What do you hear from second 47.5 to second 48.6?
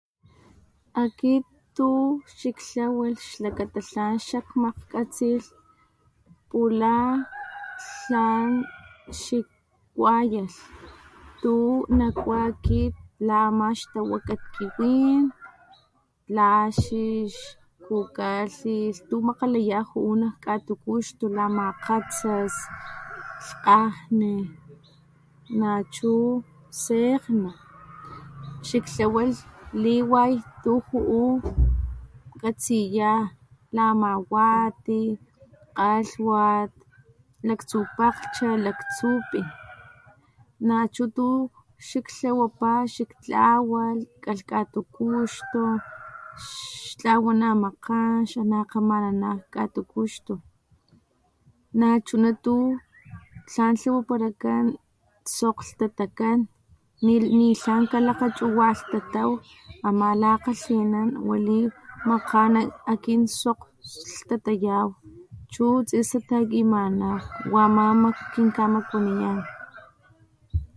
makgan xana